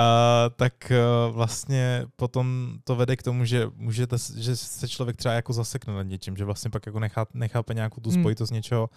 A, 0.00 0.50
tak 0.56 0.90
e, 0.90 1.00
vlastně 1.30 2.06
potom 2.16 2.78
to 2.84 2.96
vede 2.96 3.16
k 3.16 3.22
tomu, 3.22 3.44
že 3.44 3.66
můžete, 3.74 4.16
že 4.36 4.56
se 4.56 4.88
člověk 4.88 5.16
třeba 5.16 5.34
jako 5.34 5.52
zasekne 5.52 5.94
nad 5.94 6.02
něčím, 6.02 6.36
že 6.36 6.44
vlastně 6.44 6.70
pak 6.70 6.86
jako 6.86 7.00
nechá, 7.00 7.26
nechápe 7.34 7.74
nějakou 7.74 8.00
tu 8.00 8.10
Hmm. 8.10 8.22
spojitost 8.22 8.52
něčeho, 8.52 8.90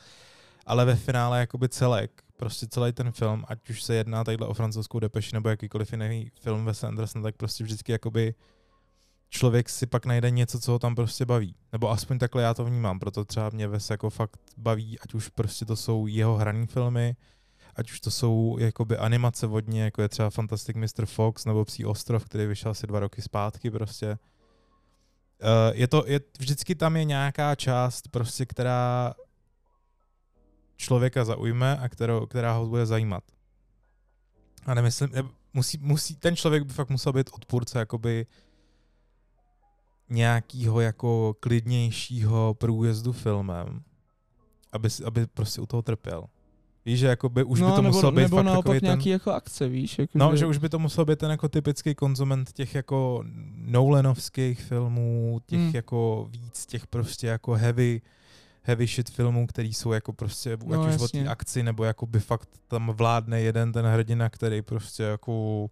ale 0.65 0.85
ve 0.85 0.95
finále 0.95 1.39
jakoby 1.39 1.69
celek, 1.69 2.21
prostě 2.37 2.67
celý 2.67 2.91
ten 2.91 3.11
film, 3.11 3.45
ať 3.47 3.69
už 3.69 3.83
se 3.83 3.95
jedná 3.95 4.23
tadyhle 4.23 4.47
o 4.47 4.53
francouzskou 4.53 4.99
depeši 4.99 5.35
nebo 5.35 5.49
jakýkoliv 5.49 5.91
jiný 5.91 6.31
film 6.41 6.65
ve 6.65 6.73
Anderson, 6.87 7.23
tak 7.23 7.35
prostě 7.35 7.63
vždycky 7.63 7.91
jakoby 7.91 8.35
člověk 9.29 9.69
si 9.69 9.85
pak 9.85 10.05
najde 10.05 10.31
něco, 10.31 10.59
co 10.59 10.71
ho 10.71 10.79
tam 10.79 10.95
prostě 10.95 11.25
baví. 11.25 11.55
Nebo 11.71 11.91
aspoň 11.91 12.19
takhle 12.19 12.43
já 12.43 12.53
to 12.53 12.65
vnímám, 12.65 12.99
proto 12.99 13.25
třeba 13.25 13.49
mě 13.49 13.67
Ves 13.67 13.89
jako 13.89 14.09
fakt 14.09 14.39
baví, 14.57 14.99
ať 14.99 15.13
už 15.13 15.29
prostě 15.29 15.65
to 15.65 15.75
jsou 15.75 16.07
jeho 16.07 16.35
hraný 16.35 16.67
filmy, 16.67 17.15
ať 17.75 17.91
už 17.91 17.99
to 17.99 18.11
jsou 18.11 18.57
jakoby 18.59 18.97
animace 18.97 19.47
vodně, 19.47 19.83
jako 19.83 20.01
je 20.01 20.09
třeba 20.09 20.29
Fantastic 20.29 20.75
Mr. 20.75 21.05
Fox 21.05 21.45
nebo 21.45 21.65
Psí 21.65 21.85
ostrov, 21.85 22.25
který 22.25 22.45
vyšel 22.45 22.71
asi 22.71 22.87
dva 22.87 22.99
roky 22.99 23.21
zpátky 23.21 23.71
prostě. 23.71 24.09
Uh, 24.11 25.77
je 25.77 25.87
to, 25.87 26.03
je, 26.07 26.19
vždycky 26.39 26.75
tam 26.75 26.97
je 26.97 27.03
nějaká 27.03 27.55
část 27.55 28.07
prostě, 28.07 28.45
která 28.45 29.13
člověka 30.77 31.25
zaujme 31.25 31.77
a 31.77 31.89
kterou, 31.89 32.25
která 32.25 32.53
ho 32.53 32.67
bude 32.67 32.85
zajímat. 32.85 33.23
A 34.65 34.73
nemyslím, 34.73 35.09
ne, 35.13 35.23
musí, 35.53 35.77
musí, 35.77 36.15
ten 36.15 36.35
člověk 36.35 36.63
by 36.63 36.73
fakt 36.73 36.89
musel 36.89 37.13
být 37.13 37.29
odpůrce 37.33 37.79
jakoby 37.79 38.25
nějakýho 40.09 40.81
jako 40.81 41.35
klidnějšího 41.39 42.53
průjezdu 42.53 43.11
filmem, 43.11 43.83
aby, 44.71 44.89
aby 45.05 45.27
prostě 45.27 45.61
u 45.61 45.65
toho 45.65 45.81
trpěl. 45.81 46.29
Víš, 46.85 46.99
že 46.99 47.07
jako 47.07 47.29
by 47.29 47.43
už 47.43 47.59
no, 47.59 47.67
by 47.69 47.75
to 47.75 47.81
nebo, 47.81 47.95
muselo 47.95 48.11
být 48.11 48.21
nebo 48.21 48.35
fakt 48.37 48.45
naopak 48.45 48.73
ten... 48.79 48.83
nějaký 48.83 49.09
jako 49.09 49.31
akce, 49.31 49.67
víš? 49.67 49.99
Jako 49.99 50.17
No, 50.17 50.35
že 50.35 50.45
už 50.45 50.57
by 50.57 50.69
to 50.69 50.79
musel 50.79 51.05
být 51.05 51.19
ten 51.19 51.31
jako 51.31 51.49
typický 51.49 51.95
konzument 51.95 52.51
těch 52.53 52.75
jako 52.75 53.23
Nolanovských 53.55 54.61
filmů, 54.61 55.41
těch 55.45 55.59
Hmm. 55.59 55.71
jako 55.73 56.27
víc 56.31 56.65
těch 56.65 56.87
prostě 56.87 57.27
jako 57.27 57.53
heavy, 57.53 58.01
heavy 58.61 58.87
shit 58.87 59.09
filmů, 59.09 59.47
který 59.47 59.73
jsou 59.73 59.91
jako 59.91 60.13
prostě 60.13 60.57
No, 60.65 60.83
ať 60.83 60.95
už 60.95 61.01
o 61.01 61.07
té 61.07 61.17
jasně. 61.17 61.29
akci, 61.29 61.63
nebo 61.63 61.83
jako 61.83 62.05
by 62.05 62.19
fakt 62.19 62.49
tam 62.67 62.89
vládne 62.95 63.41
jeden 63.41 63.71
ten 63.71 63.85
hrdina, 63.85 64.29
který 64.29 64.61
prostě 64.61 65.03
jako 65.03 65.67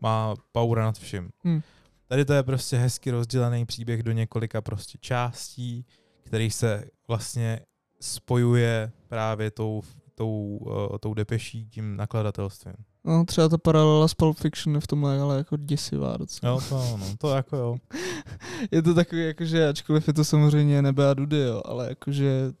má 0.00 0.34
power 0.52 0.78
nad 0.78 0.98
vším. 0.98 1.30
Hmm. 1.44 1.62
Tady 2.06 2.24
to 2.24 2.32
je 2.32 2.42
prostě 2.42 2.76
hezky 2.78 3.10
rozdělený 3.10 3.66
příběh 3.66 4.02
do 4.02 4.12
několika 4.12 4.60
prostě 4.60 4.98
částí, 5.00 5.84
který 6.24 6.50
se 6.50 6.84
vlastně 7.08 7.60
spojuje 8.00 8.92
právě 9.08 9.50
tou, 9.50 9.82
tou, 10.20 10.58
uh, 10.60 10.98
tou 11.00 11.14
depeší, 11.14 11.66
tím 11.70 11.96
nakladatelstvím. 11.96 12.74
No, 13.04 13.24
třeba 13.24 13.48
ta 13.48 13.58
paralela 13.58 14.08
s 14.08 14.14
Pulp 14.14 14.38
Fiction 14.38 14.74
je 14.74 14.80
v 14.80 14.86
tomhle 14.86 15.20
ale 15.20 15.36
jako 15.36 15.56
děsivá 15.56 16.16
docela. 16.16 16.52
Jo, 16.52 16.60
to, 16.68 16.96
no, 16.96 17.16
to 17.18 17.30
jako 17.30 17.56
jo. 17.56 17.76
je 18.70 18.82
to 18.82 18.94
takový, 18.94 19.26
jakože, 19.26 19.68
ačkoliv 19.68 20.08
je 20.08 20.14
to 20.14 20.24
samozřejmě 20.24 20.82
nebe 20.82 21.10
a 21.10 21.14
dudy, 21.14 21.38
jo, 21.38 21.62
ale 21.64 21.88
jakože 21.88 22.52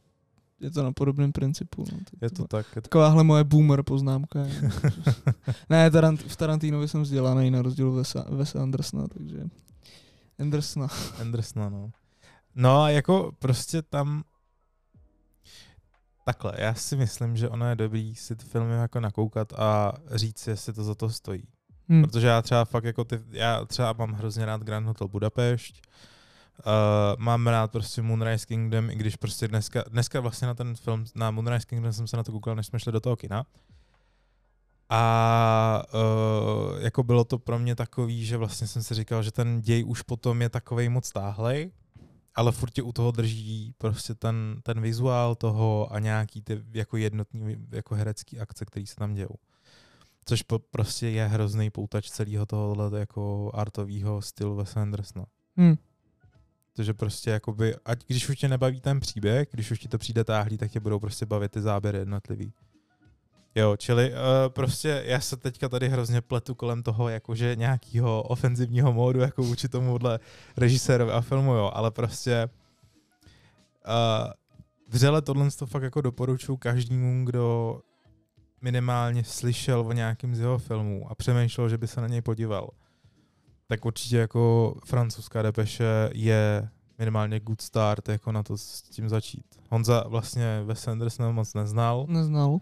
je 0.60 0.70
to 0.70 0.82
na 0.82 0.92
podobném 0.92 1.32
principu. 1.32 1.84
No. 1.92 1.98
Tak 1.98 2.22
Je 2.22 2.30
to 2.30 2.46
tak. 2.46 2.66
Je 2.76 2.82
to... 2.82 2.88
Takováhle 2.88 3.24
moje 3.24 3.44
boomer 3.44 3.82
poznámka. 3.82 4.40
je. 4.40 4.70
ne, 5.70 5.90
Tarant, 5.90 6.22
v 6.22 6.36
Tarantinovi 6.36 6.88
jsem 6.88 7.02
vzdělaný 7.02 7.50
na 7.50 7.62
rozdíl 7.62 7.92
Wesa 8.30 8.62
Andersona, 8.62 9.08
takže 9.08 9.38
Andersona. 10.38 10.88
Andersona, 11.20 11.68
no. 11.68 11.90
No 12.54 12.82
a 12.82 12.90
jako 12.90 13.32
prostě 13.38 13.82
tam 13.82 14.22
takhle, 16.32 16.52
já 16.58 16.74
si 16.74 16.96
myslím, 16.96 17.36
že 17.36 17.48
ono 17.48 17.68
je 17.68 17.76
dobrý 17.76 18.14
si 18.14 18.36
ty 18.36 18.44
filmy 18.44 18.74
jako 18.74 19.00
nakoukat 19.00 19.52
a 19.52 19.92
říct 20.10 20.38
si, 20.38 20.50
jestli 20.50 20.72
to 20.72 20.84
za 20.84 20.94
to 20.94 21.10
stojí. 21.10 21.42
Hm. 21.88 22.02
Protože 22.02 22.26
já 22.26 22.42
třeba 22.42 22.64
fakt 22.64 22.84
jako 22.84 23.04
ty, 23.04 23.20
já 23.30 23.64
třeba 23.64 23.92
mám 23.92 24.12
hrozně 24.12 24.46
rád 24.46 24.62
Grand 24.62 24.86
Hotel 24.86 25.08
Budapešť, 25.08 25.82
uh, 26.58 27.22
mám 27.22 27.46
rád 27.46 27.72
prostě 27.72 28.02
Moonrise 28.02 28.46
Kingdom, 28.46 28.90
i 28.90 28.94
když 28.94 29.16
prostě 29.16 29.48
dneska, 29.48 29.84
dneska 29.88 30.20
vlastně 30.20 30.46
na 30.46 30.54
ten 30.54 30.74
film, 30.74 31.04
na 31.14 31.30
Moonrise 31.30 31.66
Kingdom 31.66 31.92
jsem 31.92 32.06
se 32.06 32.16
na 32.16 32.22
to 32.22 32.32
koukal, 32.32 32.56
než 32.56 32.66
jsme 32.66 32.80
šli 32.80 32.92
do 32.92 33.00
toho 33.00 33.16
kina. 33.16 33.46
A 34.88 35.82
uh, 35.94 36.82
jako 36.82 37.02
bylo 37.02 37.24
to 37.24 37.38
pro 37.38 37.58
mě 37.58 37.74
takový, 37.74 38.24
že 38.24 38.36
vlastně 38.36 38.66
jsem 38.66 38.82
si 38.82 38.94
říkal, 38.94 39.22
že 39.22 39.32
ten 39.32 39.60
děj 39.60 39.84
už 39.86 40.02
potom 40.02 40.42
je 40.42 40.48
takovej 40.48 40.88
moc 40.88 41.12
táhlej, 41.12 41.70
ale 42.34 42.52
furt 42.52 42.70
tě 42.70 42.82
u 42.82 42.92
toho 42.92 43.10
drží 43.10 43.74
prostě 43.78 44.14
ten, 44.14 44.60
ten 44.62 44.80
vizuál 44.80 45.34
toho 45.34 45.92
a 45.92 45.98
nějaký 45.98 46.42
ty 46.42 46.62
jako 46.72 46.96
jednotný 46.96 47.56
jako 47.70 47.94
herecký 47.94 48.38
akce, 48.38 48.64
který 48.64 48.86
se 48.86 48.96
tam 48.96 49.14
dějou. 49.14 49.34
Což 50.24 50.42
po, 50.42 50.58
prostě 50.58 51.08
je 51.08 51.26
hrozný 51.26 51.70
poutač 51.70 52.10
celého 52.10 52.46
tohohle 52.46 53.00
jako 53.00 53.50
artového 53.54 54.22
stylu 54.22 54.56
Wes 54.56 54.76
Andersona. 54.76 55.26
Hm. 55.56 55.74
Takže 56.72 56.94
prostě 56.94 57.30
jakoby, 57.30 57.74
ať 57.84 58.04
když 58.06 58.28
už 58.28 58.36
tě 58.36 58.48
nebaví 58.48 58.80
ten 58.80 59.00
příběh, 59.00 59.48
když 59.50 59.70
už 59.70 59.78
ti 59.78 59.88
to 59.88 59.98
přijde 59.98 60.24
táhlý, 60.24 60.58
tak 60.58 60.70
tě 60.70 60.80
budou 60.80 61.00
prostě 61.00 61.26
bavit 61.26 61.52
ty 61.52 61.60
záběry 61.60 61.98
jednotlivý. 61.98 62.52
Jo, 63.54 63.76
čili 63.76 64.12
uh, 64.12 64.16
prostě 64.48 65.02
já 65.06 65.20
se 65.20 65.36
teďka 65.36 65.68
tady 65.68 65.88
hrozně 65.88 66.20
pletu 66.20 66.54
kolem 66.54 66.82
toho 66.82 67.08
jakože 67.08 67.56
nějakého 67.56 68.22
ofenzivního 68.22 68.92
módu 68.92 69.20
jako 69.20 69.42
vůči 69.42 69.68
tomuhle 69.68 70.20
režisérovi 70.56 71.12
a 71.12 71.20
filmu, 71.20 71.54
jo, 71.54 71.70
ale 71.74 71.90
prostě 71.90 72.48
uh, 73.86 74.32
vřele 74.88 75.22
tohle 75.22 75.50
to 75.50 75.66
fakt 75.66 75.82
jako 75.82 76.00
doporučuji 76.00 76.56
každému, 76.56 77.24
kdo 77.24 77.80
minimálně 78.62 79.24
slyšel 79.24 79.80
o 79.80 79.92
nějakým 79.92 80.34
z 80.34 80.40
jeho 80.40 80.58
filmů 80.58 81.10
a 81.10 81.14
přemýšlel, 81.14 81.68
že 81.68 81.78
by 81.78 81.86
se 81.86 82.00
na 82.00 82.06
něj 82.06 82.22
podíval. 82.22 82.70
Tak 83.66 83.84
určitě 83.84 84.16
jako 84.16 84.74
francouzská 84.84 85.42
depeše 85.42 86.10
je 86.12 86.68
minimálně 86.98 87.40
good 87.40 87.60
start 87.60 88.08
jako 88.08 88.32
na 88.32 88.42
to 88.42 88.58
s 88.58 88.82
tím 88.82 89.08
začít. 89.08 89.44
Honza 89.70 90.04
vlastně 90.08 90.62
Wes 90.64 90.88
Andersona 90.88 91.30
moc 91.30 91.54
neznal, 91.54 92.06
Neznal. 92.08 92.58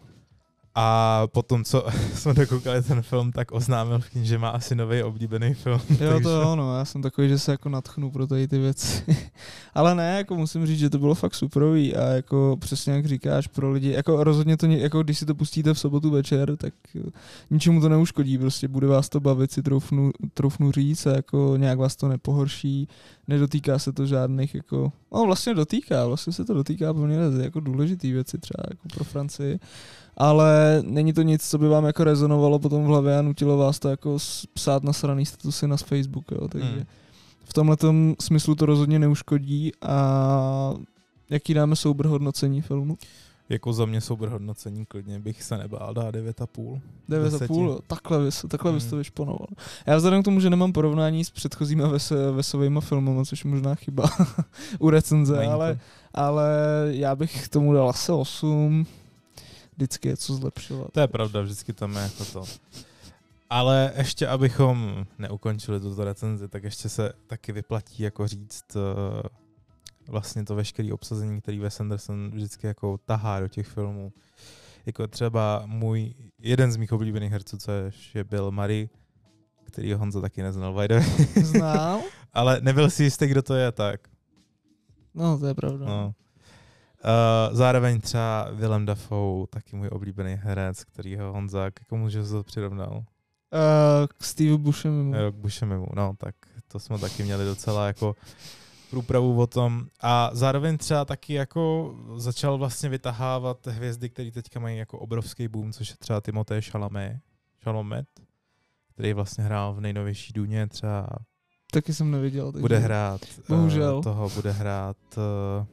A 0.75 1.23
potom, 1.27 1.65
co 1.65 1.87
jsme 2.15 2.35
dokoukali 2.35 2.83
ten 2.83 3.03
film, 3.03 3.33
tak 3.33 3.53
oznámil 3.53 4.01
že 4.15 4.39
má 4.39 4.49
asi 4.49 4.75
nový 4.75 5.03
oblíbený 5.03 5.55
film. 5.55 5.81
Jo, 6.01 6.21
to 6.23 6.31
jo, 6.31 6.57
no, 6.57 6.79
já 6.79 6.85
jsem 6.85 7.03
takový, 7.03 7.29
že 7.29 7.39
se 7.39 7.51
jako 7.51 7.69
natchnu 7.69 8.11
pro 8.11 8.27
tady 8.27 8.49
ty 8.49 8.59
věci. 8.59 9.05
Ale 9.75 9.95
ne, 9.95 10.17
jako 10.17 10.37
musím 10.37 10.67
říct, 10.67 10.79
že 10.79 10.91
to 10.91 10.99
bylo 10.99 11.15
fakt 11.15 11.35
superový 11.35 11.97
a 11.97 12.03
jako 12.03 12.57
přesně 12.61 12.93
jak 12.93 13.07
říkáš 13.07 13.47
pro 13.47 13.73
lidi, 13.73 13.91
jako 13.93 14.25
rozhodně 14.25 14.57
to, 14.57 14.67
jako 14.67 15.03
když 15.03 15.19
si 15.19 15.27
to 15.27 15.35
pustíte 15.35 15.75
v 15.75 15.79
sobotu 15.79 16.11
večer, 16.11 16.57
tak 16.57 16.75
ničemu 17.51 17.81
to 17.81 17.89
neuškodí, 17.89 18.39
prostě 18.39 18.69
bude 18.69 18.87
vás 18.87 19.09
to 19.09 19.21
bavit, 19.21 19.53
si 19.53 19.63
troufnu, 19.63 20.11
troufnu 20.35 20.73
říct 20.73 21.07
a 21.07 21.17
jako 21.17 21.55
nějak 21.57 21.79
vás 21.79 21.97
to 21.97 22.09
nepohorší, 22.09 22.89
nedotýká 23.29 23.79
se 23.79 23.93
to 23.93 24.07
žádných 24.07 24.55
jako, 24.55 24.93
no 25.13 25.25
vlastně 25.25 25.55
dotýká, 25.55 26.07
vlastně 26.07 26.33
se 26.33 26.45
to 26.45 26.55
dotýká 26.55 26.95
poměrně 26.95 27.45
jako 27.45 27.61
důležitý 27.61 28.13
věci 28.13 28.39
třeba 28.39 28.65
jako 28.71 28.89
pro 28.95 29.05
Francii, 29.05 29.59
ale 30.19 30.83
není 30.87 31.13
to 31.13 31.23
nic, 31.23 31.49
co 31.51 31.59
by 31.59 31.69
vám 31.69 31.85
jako 31.85 32.05
rezonovalo 32.05 32.59
potom 32.59 32.85
v 32.85 32.87
hlavě 32.87 33.19
a 33.19 33.23
nutilo 33.23 33.57
vás 33.57 33.79
to 33.79 33.89
jako 33.89 34.19
psát 34.55 34.83
na 34.85 34.93
sraný 34.93 35.27
statusy 35.27 35.69
na 35.69 35.77
Facebook, 35.77 36.25
jo, 36.33 36.49
takže 36.49 36.69
Hmm. 36.71 36.85
v 37.45 37.53
tomhle 37.53 37.77
smyslu 38.21 38.55
to 38.55 38.67
rozhodně 38.67 38.99
neuškodí 38.99 39.73
a 39.83 40.75
jaký 41.31 41.55
dáme 41.55 41.77
soubor 41.77 42.07
hodnocení 42.07 42.61
filmu? 42.63 42.97
Jako 43.51 43.73
za 43.73 43.87
mě 43.87 44.01
soubor 44.01 44.29
hodnocení 44.29 44.85
klidně 44.87 45.19
bych 45.19 45.43
se 45.43 45.59
nebál 45.59 45.95
dát 45.95 46.15
9,5. 46.15 46.81
9,5, 47.11 47.63
jo. 47.65 47.79
takhle 47.87 48.25
bys, 48.25 48.45
takhle 48.49 48.73
bys 48.73 48.83
Hmm. 48.83 48.91
to 48.91 48.97
vyšponoval. 48.97 49.47
Já 49.87 49.97
vzhledem 49.97 50.23
k 50.23 50.25
tomu, 50.25 50.41
že 50.41 50.51
nemám 50.51 50.73
porovnání 50.73 51.25
s 51.25 51.31
předchozíma 51.31 51.89
ves, 51.89 52.13
vesovými 52.33 52.81
filmy, 52.81 53.27
což 53.27 53.45
možná 53.45 53.75
chyba 53.75 54.05
u 54.79 54.91
recenze, 54.91 55.47
ale, 55.47 55.79
ale 56.15 56.49
já 56.91 57.17
bych 57.17 57.49
tomu 57.49 57.73
dal 57.73 57.89
asi 57.89 58.13
8. 58.13 58.87
Vždycky 59.79 60.09
je 60.09 60.17
co 60.17 60.35
zlepšovat. 60.35 60.93
To 60.93 61.01
je 61.01 61.07
pravda, 61.09 61.41
vždycky 61.41 61.73
tam 61.73 61.97
je 61.97 62.03
jako 62.03 62.25
to. 62.25 62.45
Ale 63.51 63.93
ještě, 63.97 64.29
abychom 64.29 65.07
neukončili 65.19 65.81
tuto 65.81 66.05
recenzi, 66.05 66.49
tak 66.49 66.65
ještě 66.65 66.89
se 66.89 67.13
taky 67.27 67.53
vyplatí 67.53 68.03
jako 68.03 68.29
říct 68.29 68.77
eh, 68.77 69.29
vlastně 70.09 70.45
to 70.45 70.55
veškeré 70.55 70.93
obsazení, 70.93 71.41
který 71.41 71.59
Wes 71.59 71.81
Anderson 71.81 72.31
vždycky 72.31 72.67
jako 72.67 72.99
tahá 72.99 73.41
do 73.41 73.49
těch 73.49 73.67
filmů. 73.67 74.13
Jako 74.87 75.07
třeba 75.07 75.63
můj, 75.67 76.15
jeden 76.39 76.73
z 76.73 76.77
mých 76.77 76.93
oblíbených 76.93 77.33
herců, 77.33 77.57
což 77.57 78.15
je 78.15 78.25
Bill 78.25 78.51
Murray, 78.51 78.89
který 79.65 79.93
Honza 79.93 80.21
taky 80.21 80.43
neznal, 80.43 80.73
way. 80.73 80.89
Znám? 81.43 82.01
Ale 82.33 82.61
nebyl 82.61 82.91
si 82.91 83.05
jistý, 83.05 83.27
kdo 83.27 83.43
to 83.43 83.55
je, 83.55 83.73
tak. 83.73 84.09
No, 85.15 85.39
to 85.39 85.47
je 85.47 85.55
pravda. 85.55 85.87
No. 85.87 86.15
Uh, 87.05 87.57
zároveň 87.57 88.01
třeba 88.01 88.49
Willem 88.53 88.87
Dafoe, 88.87 89.47
taky 89.51 89.77
můj 89.77 89.89
oblíbený 89.93 90.35
herec, 90.35 90.85
kterýho 90.85 91.33
Honza, 91.33 91.71
k 91.71 91.85
komu 91.85 92.09
že 92.09 92.25
se 92.25 92.33
to 92.33 92.43
přirovnal? 92.43 92.97
Uh, 92.97 93.05
k 94.19 94.25
Steve 94.25 94.59
Bushemu. 94.59 95.17
Jo, 95.17 95.33
k 95.33 95.35
Bushemimu, 95.35 95.87
no, 95.95 96.15
tak 96.19 96.35
to 96.69 96.79
jsme 96.79 96.99
taky 96.99 97.23
měli 97.23 97.45
docela 97.45 97.87
jako 97.87 98.17
průpravu 98.91 99.41
o 99.41 99.47
tom. 99.47 99.87
A 100.01 100.31
zároveň 100.33 100.79
třeba 100.79 101.05
taky 101.05 101.35
jako 101.35 101.95
začal 102.17 102.59
vlastně 102.59 102.89
vytahávat 102.89 103.67
hvězdy, 103.67 104.09
které 104.11 104.31
teďka 104.31 104.61
mají 104.61 104.79
jako 104.79 104.99
obrovský 104.99 105.49
boom, 105.49 105.73
což 105.73 105.91
je 105.91 105.97
třeba 105.97 106.21
Timothée 106.21 106.63
Chalamet, 106.63 107.17
Chalamet, 107.65 108.09
který 108.93 109.13
vlastně 109.13 109.45
hrál 109.45 109.75
v 109.75 109.81
nejnovější 109.81 110.33
důně, 110.33 110.67
třeba 110.67 111.09
Taky 111.73 111.95
jsem 111.95 112.11
neviděl. 112.11 112.53
Takže... 112.53 112.61
bude 112.61 112.79
hrát 112.79 113.21
Bohužel. 113.49 113.97
Uh, 113.97 114.03
toho, 114.03 114.29
bude 114.29 114.53
hrát 114.53 114.97
uh, 115.17 115.67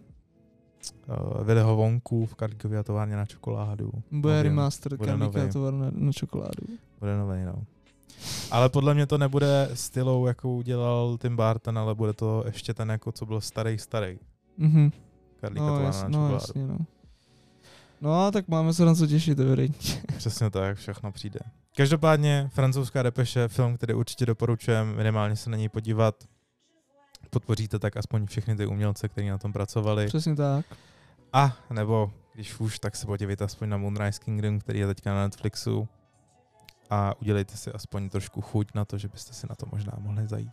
uh, 1.08 1.44
Villeho 1.44 1.76
Vonku 1.76 2.26
v 2.26 2.36
Karlíkově 2.36 2.80
a 2.80 2.84
továrně 2.84 3.16
na 3.16 3.26
čokoládu. 3.26 3.92
Bude 4.12 4.44
remaster 4.44 4.98
nový. 5.18 5.52
továrna 5.54 5.92
na 5.92 6.12
čokoládu. 6.12 6.68
Bude 7.00 7.18
nový, 7.18 7.44
no. 7.46 7.64
Ale 8.52 8.70
podle 8.70 8.94
mě 8.94 9.06
to 9.06 9.18
nebude 9.18 9.70
stylou, 9.74 10.26
jakou 10.26 10.62
dělal 10.62 11.18
Tim 11.22 11.36
Burton, 11.36 11.78
ale 11.78 11.96
bude 11.96 12.14
to 12.14 12.44
ještě 12.46 12.74
ten, 12.74 12.90
jako 12.90 13.12
co 13.12 13.26
byl 13.26 13.42
starý, 13.42 13.78
starý. 13.78 14.20
Mhm. 14.58 14.92
Karlíka 15.36 15.62
No, 15.64 15.68
továrna 15.68 15.88
jas, 15.88 16.04
na 16.04 16.10
no 16.10 16.34
jasně, 16.34 16.68
no. 16.68 16.78
No 18.02 18.26
a 18.26 18.32
tak 18.32 18.48
máme 18.48 18.74
se 18.74 18.86
na 18.86 18.96
co 18.96 19.08
těšit, 19.08 19.40
evidentně. 19.40 20.02
Přesně 20.18 20.50
tak, 20.50 20.78
všechno 20.78 21.12
přijde. 21.12 21.40
Každopádně 21.78 22.50
francouzská 22.54 23.04
depeše, 23.04 23.48
film, 23.48 23.78
který 23.78 23.94
určitě 23.94 24.26
doporučujeme, 24.26 24.94
minimálně 24.94 25.36
se 25.36 25.50
na 25.50 25.58
něj 25.58 25.70
podívat. 25.70 26.16
Podpoříte 27.30 27.80
tak 27.80 27.98
aspoň 27.98 28.26
všechny 28.26 28.56
ty 28.56 28.66
umělce, 28.66 29.10
kteří 29.10 29.30
na 29.30 29.38
tom 29.38 29.54
pracovali. 29.54 30.08
Přesně 30.08 30.36
tak. 30.36 30.66
A 31.34 31.58
nebo 31.74 32.12
když 32.34 32.60
už, 32.60 32.80
tak 32.80 32.96
se 32.96 33.06
podívejte 33.06 33.44
aspoň 33.44 33.70
na 33.70 33.78
Moonrise 33.78 34.20
Kingdom, 34.20 34.60
který 34.60 34.80
je 34.80 34.88
teďka 34.88 35.14
na 35.14 35.24
Netflixu 35.24 35.88
a 36.90 37.14
udělejte 37.22 37.58
si 37.58 37.72
aspoň 37.72 38.10
trošku 38.10 38.42
chuť 38.42 38.68
na 38.76 38.86
to, 38.86 38.98
že 38.98 39.08
byste 39.08 39.34
si 39.34 39.48
na 39.50 39.56
to 39.56 39.66
možná 39.72 39.94
mohli 40.00 40.28
zajít. 40.28 40.50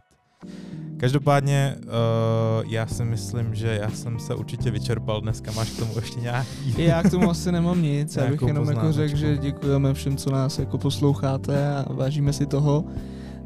Každopádně 0.96 1.76
uh, 1.78 2.72
já 2.72 2.86
si 2.86 3.04
myslím, 3.04 3.54
že 3.54 3.78
já 3.82 3.90
jsem 3.90 4.18
se 4.18 4.34
určitě 4.34 4.70
vyčerpal 4.70 5.20
dneska. 5.20 5.52
Máš 5.52 5.70
k 5.70 5.78
tomu 5.78 5.92
ještě 5.96 6.20
nějaký? 6.20 6.74
Já 6.76 7.02
k 7.02 7.10
tomu 7.10 7.30
asi 7.30 7.52
nemám 7.52 7.82
nic. 7.82 8.16
Já 8.16 8.26
bych 8.26 8.42
jenom 8.42 8.68
jako 8.68 8.92
řekl, 8.92 9.16
že 9.16 9.36
děkujeme 9.36 9.94
všem, 9.94 10.16
co 10.16 10.30
nás 10.30 10.58
jako 10.58 10.78
posloucháte 10.78 11.74
a 11.76 11.92
vážíme 11.92 12.32
si 12.32 12.46
toho. 12.46 12.84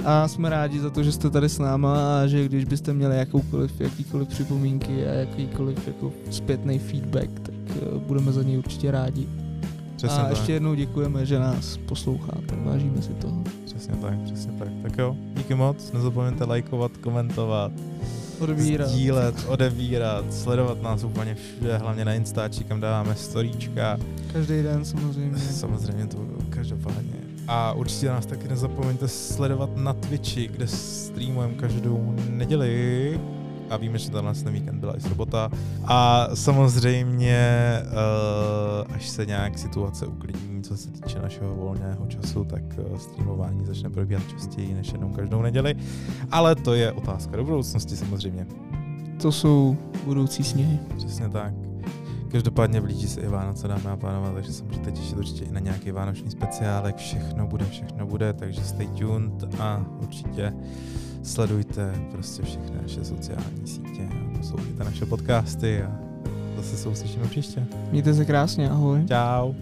A 0.04 0.28
jsme 0.28 0.48
rádi 0.50 0.80
za 0.80 0.90
to, 0.90 1.02
že 1.02 1.12
jste 1.12 1.30
tady 1.30 1.48
s 1.48 1.58
náma 1.58 2.22
a 2.22 2.26
že 2.26 2.44
když 2.44 2.64
byste 2.64 2.92
měli 2.92 3.16
jakoukoliv, 3.16 3.80
jakýkoliv 3.80 4.28
připomínky 4.28 5.06
a 5.06 5.12
jakýkoliv 5.12 5.86
jako 5.86 6.12
zpětný 6.30 6.78
feedback, 6.78 7.40
tak 7.40 7.54
eh, 7.70 7.98
budeme 7.98 8.32
za 8.32 8.42
něj 8.42 8.58
určitě 8.58 8.90
rádi. 8.90 9.28
Přesně 9.96 10.18
a 10.18 10.22
tak. 10.22 10.30
ještě 10.30 10.52
jednou 10.52 10.74
děkujeme, 10.74 11.26
že 11.26 11.38
nás 11.38 11.76
posloucháte. 11.76 12.56
Vážíme 12.64 13.02
si 13.02 13.08
toho. 13.14 13.42
Přesně 13.64 13.94
tak, 13.96 14.18
přesně 14.22 14.52
tak. 14.52 14.68
Tak 14.82 14.98
jo, 14.98 15.16
díky 15.34 15.54
moc. 15.54 15.92
Nezapomeňte 15.92 16.44
lajkovat, 16.44 16.96
komentovat, 16.96 17.72
Odbírat. 18.40 18.88
sdílet, 18.88 19.34
odebírat, 19.48 20.34
sledovat 20.34 20.82
nás 20.82 21.04
úplně 21.04 21.34
všude, 21.34 21.78
hlavně 21.78 22.04
na 22.04 22.14
Instači, 22.14 22.64
kam 22.64 22.80
dáváme 22.80 23.14
storíčka. 23.14 23.98
Každý 24.32 24.62
den 24.62 24.84
samozřejmě. 24.84 25.38
Samozřejmě 25.38 26.06
to 26.06 26.18
každopádně. 26.50 27.25
A 27.48 27.72
určitě 27.72 28.08
nás 28.08 28.26
taky 28.26 28.48
nezapomeňte 28.48 29.08
sledovat 29.08 29.76
na 29.76 29.92
Twitchi, 29.92 30.48
kde 30.48 30.66
streamujeme 30.66 31.54
každou 31.54 32.14
neděli. 32.30 33.20
A 33.70 33.76
víme, 33.76 33.98
že 33.98 34.10
tenhle 34.10 34.34
ten 34.34 34.52
víkend 34.52 34.80
byla 34.80 34.96
i 34.96 35.00
sobota. 35.00 35.50
A 35.84 36.28
samozřejmě, 36.34 37.46
uh, 38.86 38.94
až 38.94 39.08
se 39.08 39.26
nějak 39.26 39.58
situace 39.58 40.06
uklidní, 40.06 40.62
co 40.62 40.76
se 40.76 40.90
týče 40.90 41.18
našeho 41.18 41.54
volného 41.54 42.06
času, 42.06 42.44
tak 42.44 42.62
uh, 42.90 42.98
streamování 42.98 43.66
začne 43.66 43.90
probíhat 43.90 44.22
častěji 44.30 44.74
než 44.74 44.92
jednou 44.92 45.08
každou 45.08 45.42
neděli. 45.42 45.74
Ale 46.30 46.54
to 46.54 46.74
je 46.74 46.92
otázka 46.92 47.36
do 47.36 47.44
budoucnosti 47.44 47.96
samozřejmě. 47.96 48.46
To 49.22 49.32
jsou 49.32 49.76
budoucí 50.04 50.44
sněhy. 50.44 50.78
Přesně 50.96 51.28
tak. 51.28 51.65
Každopádně 52.36 52.80
blíží 52.80 53.08
se 53.08 53.20
i 53.20 53.28
Vánoce, 53.28 53.68
dámy 53.68 53.84
a 53.86 53.96
pánové, 53.96 54.34
takže 54.34 54.52
se 54.52 54.64
můžete 54.64 54.92
těšit 54.92 55.18
určitě 55.18 55.44
i 55.44 55.52
na 55.52 55.60
nějaký 55.60 55.90
vánoční 55.90 56.30
speciálek. 56.30 56.96
Všechno 56.96 57.46
bude, 57.46 57.64
všechno 57.64 58.06
bude, 58.06 58.32
takže 58.32 58.64
stay 58.64 58.86
tuned 58.86 59.60
a 59.60 59.86
určitě 60.02 60.52
sledujte 61.22 61.94
prostě 62.12 62.42
všechny 62.42 62.82
naše 62.82 63.04
sociální 63.04 63.66
sítě 63.66 64.08
a 64.10 64.38
poslouchejte 64.38 64.84
naše 64.84 65.06
podcasty 65.06 65.82
a 65.82 65.98
zase 66.56 66.76
se 66.76 66.88
uslyšíme 66.88 67.28
příště. 67.28 67.66
Mějte 67.90 68.14
se 68.14 68.24
krásně, 68.24 68.70
ahoj. 68.70 69.04
Ciao. 69.08 69.54